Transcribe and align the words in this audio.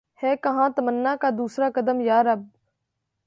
ہے 0.23 0.35
کہاں 0.43 0.69
تمنا 0.69 1.15
کا 1.21 1.29
دوسرا 1.37 1.69
قدم 1.75 1.99
یا 2.01 2.23
رب 2.23 2.41